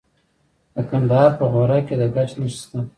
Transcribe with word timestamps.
د 0.73 0.75
کندهار 0.89 1.31
په 1.39 1.45
غورک 1.51 1.83
کې 1.87 1.95
د 2.01 2.03
ګچ 2.15 2.31
نښې 2.39 2.49
شته. 2.61 2.79